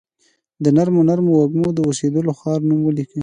د 0.63 0.65
نرمو 0.77 1.01
نرمو 1.09 1.31
وږمو، 1.37 1.67
د 1.73 1.79
اوسیدولو 1.87 2.31
د 2.33 2.37
ښار 2.39 2.59
نوم 2.67 2.81
ولیکي 2.83 3.19